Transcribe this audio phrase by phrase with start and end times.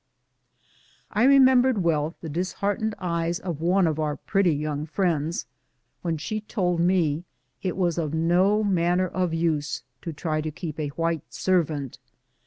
[1.11, 5.45] I remember well tlie disheartened eyes of one of our pretty young friends
[6.01, 7.23] when she told me
[7.61, 11.99] it was of no manner of use to try and keep a white servant.